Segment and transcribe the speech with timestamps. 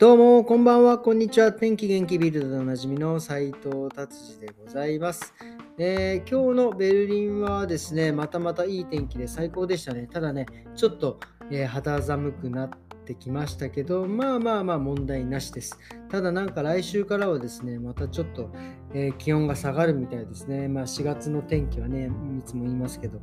[0.00, 1.52] どうも、こんばんは、こんにちは。
[1.52, 5.34] 天気元気ビルドでおなじみの斉藤達治でございます、
[5.76, 10.06] えー今日のベルリンはですね、またまたいい天気で最高でしたね。
[10.06, 11.18] ただね、ちょっと、
[11.50, 12.70] えー肌寒くなっ
[13.06, 15.76] てきましたけど、まあまあまあ問題なしです。
[16.08, 18.52] ただなんか来週からはですね、またちょっと、
[18.94, 20.68] えー気温が下がるみたいですね。
[20.68, 22.08] まあ4月の天気はね、
[22.38, 23.18] いつも言いますけど、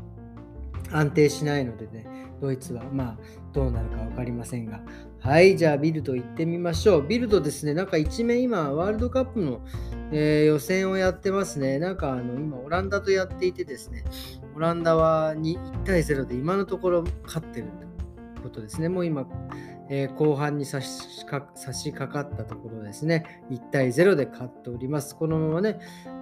[0.91, 2.05] 安定しないのでね、
[2.41, 3.17] ドイツはまあ
[3.53, 4.81] どうなるか分かりませんが。
[5.19, 7.01] はい、じゃあビルド行ってみましょう。
[7.01, 9.61] ビルドですね、なんか一面今、ワールドカップの、
[10.11, 11.79] えー予選をやってますね。
[11.79, 14.03] なんかあの今、オランダとやっていてですね、
[14.55, 17.79] オランダはに1対0で今のところ勝ってるん
[18.45, 18.89] ことですね。
[18.89, 19.27] もう今、
[19.89, 25.15] えー後半に差しか掛かったところですね、1対0で勝っております。
[25.15, 25.79] このままね、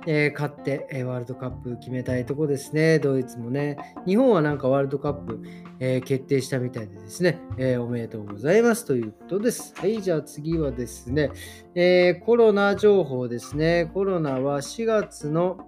[0.08, 2.99] えー勝って、えワールドカップ決めたいとこですね。
[2.99, 3.77] ドイツもね。
[4.05, 5.41] 日本はなんかワールドカップ、
[5.80, 9.74] えー決定したみたいでですね、えおめでとうございますということです。
[9.76, 11.32] はい、じゃあ次はですね、
[11.76, 13.90] えコロナ情報ですね。
[13.93, 15.68] コロナは4月の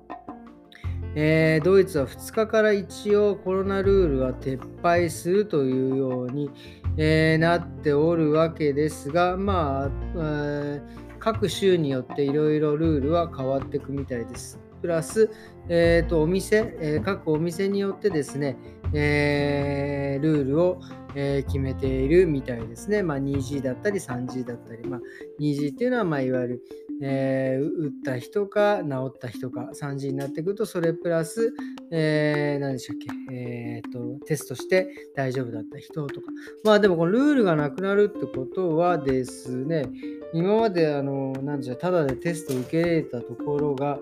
[1.16, 6.52] えードイツは2日から一応コロナルールは撤廃するというように、
[6.98, 14.60] えーなっておるわけですが、まあ、えー各州によっていろいろルールは変わっていくみたいです。
[14.82, 15.32] プラス、
[15.70, 18.58] えーとお店、え各お店によってですね、
[18.94, 20.82] えルールを、
[21.16, 23.02] え決めているみたいですね。
[23.02, 25.00] まあ、2G だったり 3G だったり、まあ、
[25.40, 26.62] 2G っていうのは、まあ、いわゆる、
[27.02, 31.54] えー打った人か治った人か 3G になってくるとそれプラス、
[31.92, 36.28] えー何でしたっけ、えーとテストして大丈夫だった人とか。
[36.64, 39.86] まあでもこのルールがなくなるってことはですね
[40.34, 44.00] 今まであの何でしょうただでテスト受け入れたところが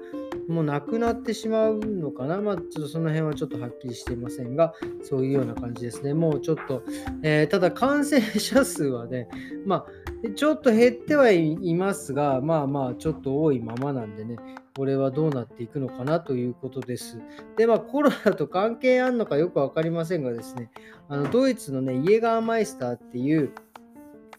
[0.48, 2.38] もうなくなってしまうのかな。
[2.42, 6.14] まあちょっとその辺はちょっとはっきりしていませんがそういうような感じですね。
[6.14, 6.84] もうちょっと、
[7.22, 9.28] えーただ感染者数はね
[9.66, 10.04] まあ
[10.36, 14.38] ちょっと減ってはいますが、まあまあ、ちょっと多いままなんでね、
[14.78, 17.20] これはどうなっていくのかなということです。
[17.58, 20.72] で、まあ、コロナと関係あるのか よく分かりませんがですね、
[21.10, 23.52] あのドイツのね、イエガーマイスターっていう、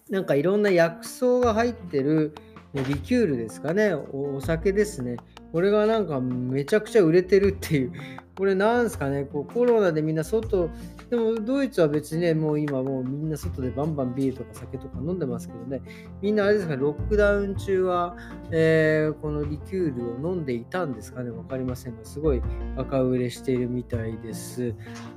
[0.08, 2.34] なんかいろんな薬草が入ってる
[2.74, 3.94] ねリキュールですかね。
[3.94, 5.16] お、お酒ですね。
[5.54, 7.92] これがなんかめちゃくちゃ売れてるっていう、
[8.36, 10.68] これなんですかね、こうコロナでみんな外、
[11.08, 15.80] でもドイツは別にね、もう今もうみんな外でバンバンビールとか酒とか飲んでますけどね、
[16.20, 18.16] みんなあれですか、ロックダウン中は、
[18.50, 22.42] えーこのリキュールを飲んでいたんですかね、わかりませんが、すごい
[22.76, 24.74] 赤売れしているみたいです。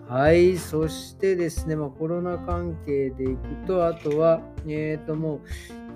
[0.07, 5.39] はい、そしてですね、まあ、コロナ関係でいくと、あとは、えっ、ともう、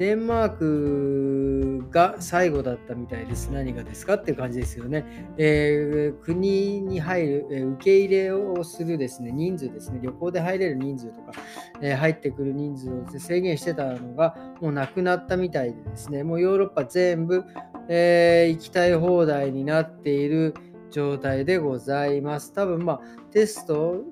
[0.01, 3.51] デンマークが最後だったみたいです。
[3.51, 5.05] 何がですかっていう感じですよね。
[5.37, 11.33] えー国に入る、え受け入れをするですね、人数ですね、旅行で入れる人数とか、
[11.83, 17.43] えー入ってくる人数を制限してたのが、もうなくなったみたいでですね、もうヨーロッパ全部、
[17.87, 20.55] えー行きたい放題になっている
[20.91, 22.53] 状態でございます。
[22.53, 24.03] 多分まあテスト、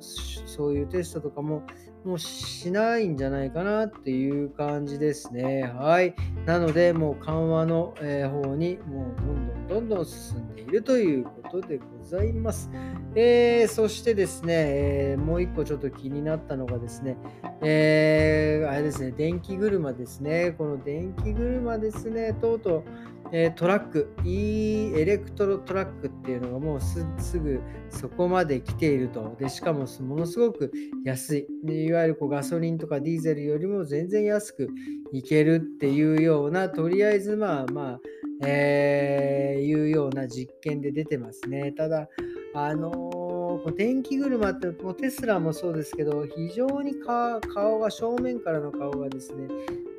[0.46, 1.64] そういうテストとかも
[2.06, 5.64] もうしないんじゃないかなっていう感じですね。
[5.64, 6.16] はい。
[6.46, 12.70] なので、もう緩和の、方にもうどんどんどんどん進んでいるということでございます。
[13.16, 17.18] えーそしてですね、えーもう一個ちょっと気になったのがですね、
[17.62, 20.56] えーあれですね、電気車ですね。
[20.58, 22.84] この電気車ですね、とうとう、
[23.32, 29.36] えトラック、e エレクトロトラックっていうのがもうすすぐそこまで来ていると。
[29.40, 30.72] で、しかもものすごく
[31.04, 31.48] 安い。
[31.64, 34.70] でいわゆるこうガソリンとかディーゼルよりも全然安く
[35.12, 38.00] いけるっていうような、とりあえずまあまあ、
[38.46, 41.72] えーいうような実験で出てますね。
[41.74, 42.08] ただ、
[42.56, 49.48] あのーこう電気車ってもうテスラもそうですけど、非常に顔が、正面からの顔がですね、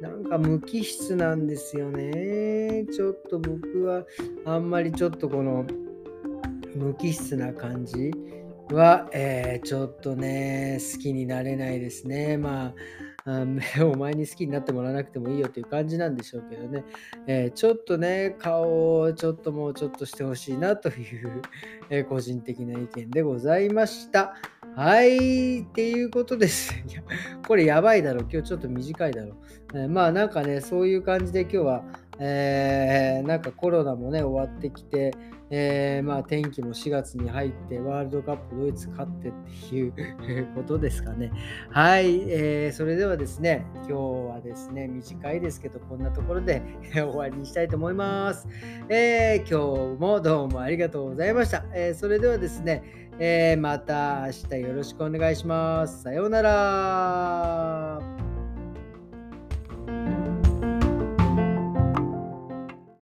[0.00, 2.86] なんか無機質なんですよね。
[2.92, 4.04] ちょっと僕は
[4.44, 5.66] あんまりちょっとこの
[6.74, 8.12] 無機質な感じ
[8.70, 12.36] は、えーちょっとね、好きになれないですね。
[12.36, 12.74] まあ、
[13.30, 16.84] あお前に好きになってもらわなくてもいいよという感じなんでしょうけどね。
[17.26, 21.42] えーちょっとね、顔をちょっともうちょっとしてほしいなという、
[21.90, 24.34] え個人的な意見でございました。
[24.74, 26.74] はい、っていうことです。
[26.88, 27.02] いや
[27.46, 29.34] これやばいだろ、今日ちょっと短いだろ。
[29.74, 31.84] えーまあなんかね、そういう感じで今日は、
[32.20, 35.12] えーなんかコロナもね、終わってきて、
[35.50, 39.32] えーまあ天気も4月に入ってワールドカップドイツ勝ってっ
[39.68, 39.92] ていう
[40.54, 41.32] ことですかね。
[41.70, 43.92] はい、えーそれではですね、今日
[44.34, 46.62] はですね、短いですけど、こんなところで
[46.92, 48.46] 終わりにしたいと思います。
[48.88, 51.64] え今日もどうもありがとうございました。
[51.74, 52.82] えそれではですね、
[53.18, 56.02] えまた明日よろしくお願いします。
[56.02, 58.19] さようなら。